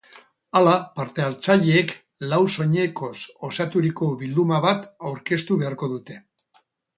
Hala, 0.59 0.71
parte-hartzaileek 0.99 1.93
lau 2.31 2.39
soinekoz 2.53 3.11
osaturiko 3.49 4.09
bilduma 4.23 4.63
bat 4.65 4.89
aurkeztu 5.11 5.61
beharko 5.61 5.93
dute. 5.95 6.19